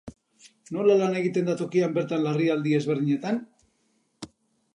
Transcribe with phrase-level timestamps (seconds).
[0.77, 3.39] Nola lan egiten da tokian bertan larrialdi ezberdinetan?